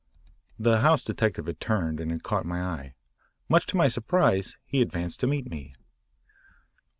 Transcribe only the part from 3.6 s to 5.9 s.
to my surprise, he advanced to meet me.